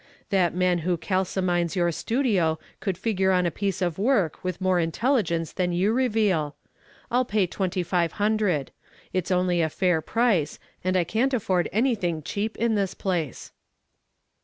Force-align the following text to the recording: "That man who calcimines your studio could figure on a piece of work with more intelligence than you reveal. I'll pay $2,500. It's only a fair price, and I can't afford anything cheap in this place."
"That 0.31 0.55
man 0.55 0.79
who 0.79 0.97
calcimines 0.97 1.75
your 1.75 1.91
studio 1.91 2.57
could 2.79 2.97
figure 2.97 3.31
on 3.31 3.45
a 3.45 3.51
piece 3.51 3.83
of 3.83 3.99
work 3.99 4.43
with 4.43 4.59
more 4.59 4.79
intelligence 4.79 5.51
than 5.53 5.71
you 5.73 5.93
reveal. 5.93 6.55
I'll 7.11 7.23
pay 7.23 7.45
$2,500. 7.45 8.69
It's 9.13 9.29
only 9.29 9.61
a 9.61 9.69
fair 9.69 10.01
price, 10.01 10.57
and 10.83 10.97
I 10.97 11.03
can't 11.03 11.35
afford 11.35 11.69
anything 11.71 12.23
cheap 12.23 12.57
in 12.57 12.73
this 12.73 12.95
place." 12.95 13.51